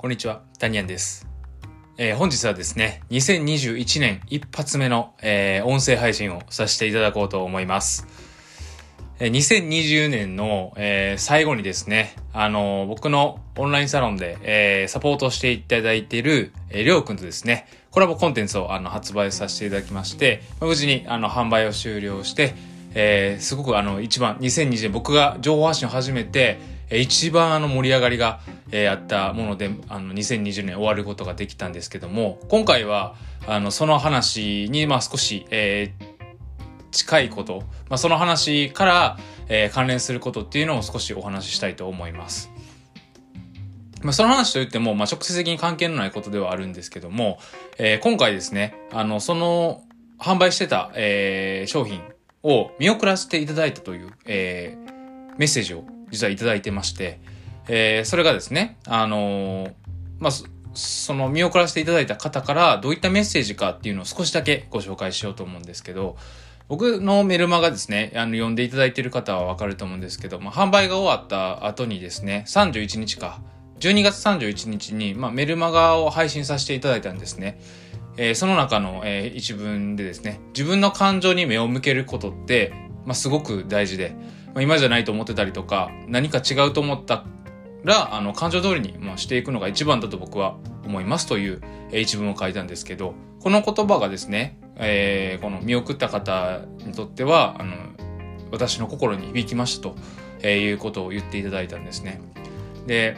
[0.00, 1.28] こんにちは、ダニアンです。
[1.98, 8.06] えー本日はですね、2021年一発目の、えー音声配信をさせていただこうと思います。
[9.18, 22.54] えー2020年の、え最後にですね、あの僕のオンラインサロンで、えサポートしていただいている、えりょうくんとですね、コラボコンテンツをあの発売させていただきまして、無事にあの販売を終了して、
[22.94, 28.40] えすごくあの一番2020年僕が情報発信を始めて、一番あの盛り上がりが、
[28.72, 33.14] えあったもので、あの2020年終わることができたんですけども、今回は
[33.46, 36.10] あのその話にまあ少し、えー
[36.92, 39.18] 近いこと、まあ、その話から、
[39.48, 42.50] えー関連することっていうのを少しお話ししたいと思います。
[44.02, 47.38] まあ、その話といっても、まあ、直接的に関係のないことではあるんですけども、
[47.78, 49.84] えー今回ですね、あの、その、
[50.18, 52.02] 販売してた、えー商品
[52.42, 54.90] を見送らせていただいたという、えー
[55.38, 57.20] メッセージを実はいただいてまして、
[57.68, 59.72] えーそれがですね、あのー
[60.18, 60.32] まあ、
[60.74, 66.16] その見送らせていただいた方からどういったメッセージかっていうのを少しだけご紹介しようと思うんですけど、
[66.68, 73.40] 僕のメルマガですね、あの、読んでいただいている方はわかると思うんですけど、まあ、販売が終わった後にですね、31日か、
[73.80, 77.60] 12月31日に、まあ、メルマガを配信させていただいたんですね。
[78.16, 82.72] えーその中の、えー一文でですね、自分の感情に目を向けることって、
[83.04, 84.14] まあ、すごく大事で、
[84.54, 87.24] まあ、今じゃないと思ってたりとか、何か違うと思った
[87.84, 91.60] ら、あの、感情通りに、まあ、していくのが一番だと僕は思いますという、
[91.92, 97.74] 一文を書いたんですけど、この言葉がですね、えーこの見送った方にとっては、あの、
[98.50, 99.96] 私の心に響きましたと、
[100.46, 102.20] いうことを言っていただいたんですね。
[102.86, 103.16] で、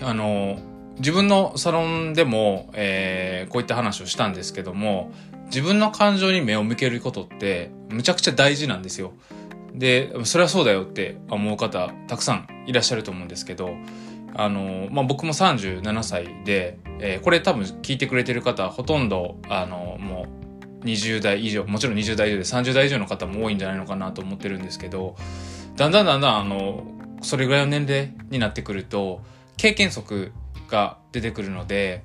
[0.00, 0.58] あの、
[0.98, 5.12] 自分のサロンでも、えーこういった話をしたんですけども、
[5.46, 9.12] 自分の感情に目を向けることって、むちゃくちゃ大事なんですよ。
[9.74, 13.74] で、それはそうだよって思う方、たくさんいらっしゃると思うんですけど、
[14.34, 20.26] あの、まあ、僕も37歳で、えーこれ多分聞いてくれてる方、ほとんど、あの、も
[20.82, 25.16] う、20代以上、もちろん20代以上で30代以上の方も多いんじゃないのかなと思ってるんですけど、
[25.76, 26.84] だんだんだんだん、あの、
[27.22, 29.22] それぐらいの年齢になってくると、
[29.56, 30.32] 経験則
[30.68, 32.04] が出てくるので、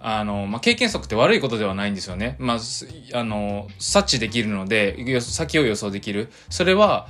[0.00, 2.36] あの、まあ、経験則って悪いことではないんですよね。
[2.38, 2.58] まあ、
[3.14, 6.30] あの、察知できるので、先を予想できる。
[6.50, 7.08] それは、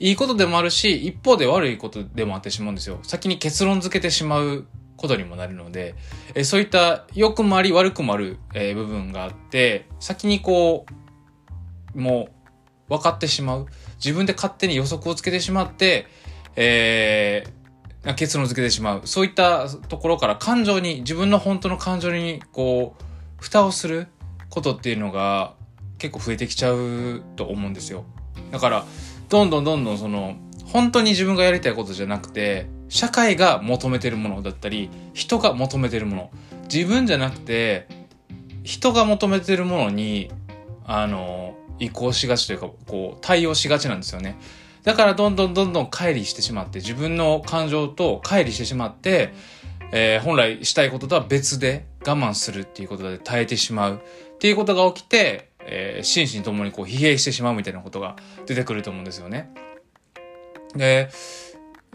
[0.00, 3.00] いいことでもあるし、一方で悪いことでもあってしまうんですよ。
[3.02, 5.94] 先に結論付けてしまうことにもなるので、
[6.34, 10.86] えそういった良くもあり悪くもある、え部分があって、先にこ
[11.94, 12.28] う、も
[12.88, 13.66] う分かってしまう。
[13.96, 16.06] 自分で勝手に予測をつけてしまって、
[16.54, 17.57] えー
[18.14, 19.02] 結論付けてしまう。
[19.04, 23.02] そういったところから感情に、自分の本当の感情に、こう、
[23.38, 24.08] 蓋をする
[24.50, 25.54] ことっていうのが
[25.98, 28.04] 結構増えてきちゃうと思うんですよ。
[28.50, 28.84] だから、
[29.28, 36.30] どんどんどんどんその、本当に自分がやりたいことじゃなくて、社会が求めてるものだったり、人が求めてるもの。
[36.72, 37.86] 自分じゃなくて、
[38.64, 40.30] 人が求めてるものに、
[40.84, 44.36] あの、移行しがちというか、こう、対応しがちなんですよね。
[44.84, 49.32] だからどんどんどんどん乖離してしまって、自分の感情と乖離してしまって、
[49.92, 54.02] えー本来したいこととは別で我慢するっていうことで耐えてしまう
[54.34, 59.50] っていうことが起きて、えー心身ともにこう疲弊してしまうみたいなことが出てくると思うんですよね。
[60.74, 61.10] で、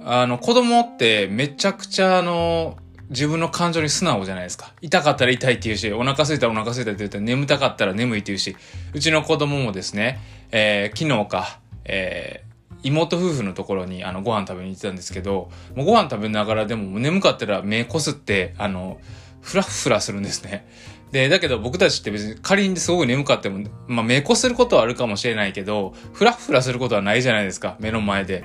[0.04, 2.78] あの、子供ってめちゃくちゃあの、
[3.10, 4.74] 自分の感情に素直じゃないですか。
[4.82, 8.56] 痛かったら痛いって言うし、お腹空いたらお腹空いたって言ったら眠たかったら眠いって言うし、
[8.94, 10.20] うちの子供もですね、
[10.52, 12.53] えー昨日か、えー
[12.84, 19.00] 妹夫婦のところにあのご飯食べに行ってたんですけど、もうご飯食べながらでも眠かったら目こすって、あの、
[19.42, 20.68] ふらふらするんですね。
[21.12, 28.44] で、だけど僕たちって別に仮にすごく眠かっても、まあ目こすることはあるかもしれないけど、ふらふらすることはないじゃないですか、目の前で。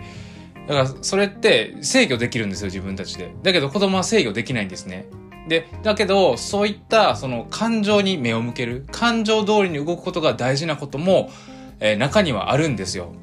[0.68, 3.32] だからそれって制御できるんですよ、自分たちで。
[3.42, 5.06] だけど子供は制御できないんですね。
[5.48, 11.30] で、だけど、そういった、その感情に目を向ける、感情通りに動くことが大事なことも、
[11.80, 13.14] えー中にはあるんですよ。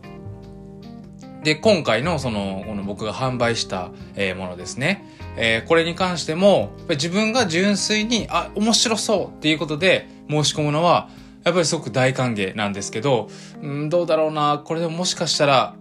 [1.46, 5.06] で、今回のその、この僕が販売した、えーものですね。
[5.38, 11.08] えーこれに関しても、自分が純粋に、あ、面白そうっていうことで申し込むのは、
[11.44, 13.30] やっぱりすごく大歓迎なんですけど、
[13.62, 15.76] うん、どうだろうな、これでももしかしたら、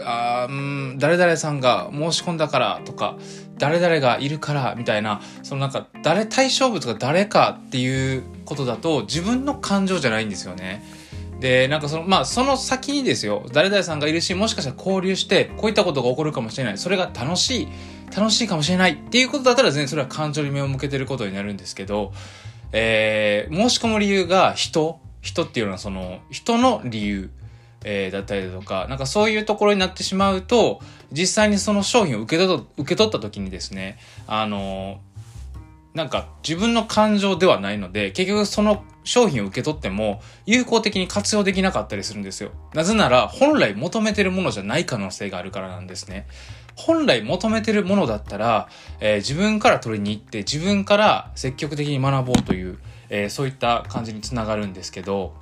[0.00, 3.18] あうん、誰々さんが申し込んだからとか、
[3.58, 10.82] 誰々がいるからみたいな、そのなんか、誰対象物が誰かっていうことだと、自分の感情じゃないんですよね。
[11.42, 16.78] で、なんかその、まあ、その先にですよ、誰々さんがいるし、もしかしたら交流して、こういったことが起こるかもしれない。
[16.78, 17.68] それが楽しい、
[18.16, 22.12] 楽しいかもしれないっていうことだったら、全然それは感情に目を向けてることになるんですけど、
[22.70, 27.30] えー、申し込む理由が人、人っていうのはその、人の理由。
[27.84, 30.78] えー、だったりだとか、なんかそういうところになってしまうと、
[31.10, 33.98] 実際にその商品を受け取受け取った時にですね、
[34.28, 35.00] あの
[35.94, 42.52] なんか自分の感情ではないので、結局その商品を受け取っても有効的に活用できなかったりするんですよ。
[42.72, 46.26] なぜなら本来求めてるものじゃない可能性があるからなんですね。
[46.76, 48.68] 本来求めてるものだったら、
[49.00, 52.78] えー、自分から取りに行って自分から積極的に学ぼうという、
[53.10, 55.34] えー、そういった感じにつながるんですけど、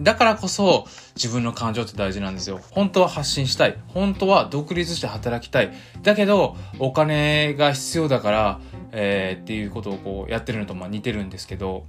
[0.00, 0.86] だからこそ
[1.16, 2.60] 自分の感情って大事なんですよ。
[2.70, 3.76] 本当は発信したい。
[3.88, 5.72] 本当は独立して働きたい。
[6.02, 8.60] だけど、お金が必要だから、
[8.92, 11.86] えー、っていうことをこうやってるのとまあ似てるんですけど、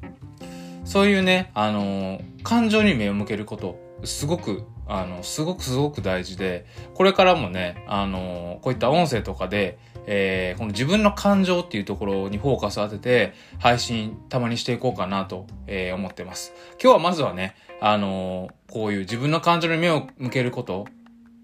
[0.86, 6.66] そういうね、あのー、感情に目を向けること、すごく、あの、すごくすごく大事で、
[6.96, 9.78] これからもね、あのー、こういった音声とかで、
[10.08, 16.54] えー、この自分の感情っていうところにフォーカスを当てて、配信たまにしていこうかなと、えー、思ってます。
[16.82, 20.86] 今日はまずはね、あの、こういう自分の感情に目を向けること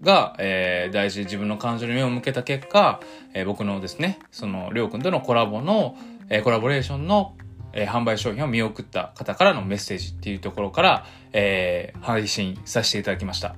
[0.02, 3.00] が、えー、大事で自分の感情に目を向けた結果、
[3.34, 5.96] えー、僕のですね、その、りょうくんとのコラボの、
[6.28, 7.34] えー、コラボレーションの、
[7.72, 13.56] えー、販売商品を見送った方からのメッセージっていうところから、えー、配信させていただきました。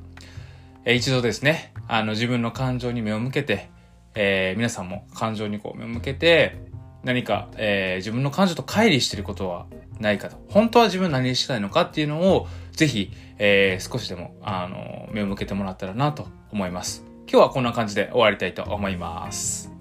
[0.85, 3.71] えー、一度ですね、あの、自分の感情に目を向けて、
[4.15, 6.68] えー、皆さんも感情にこう目を向けて、
[7.05, 9.67] 何か、えー、自分の感情と乖離してることは
[10.01, 10.37] ないかと。
[10.49, 17.05] 本当は自分何したいのかっていうのを、ぜひ、えー、少しでも、あの、目を向けてもらったらなと思います。
[17.31, 19.78] 今日はこんな感じで終わりたいと思います。